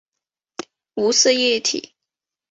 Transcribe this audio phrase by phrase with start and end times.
[0.95, 1.93] 无色液体。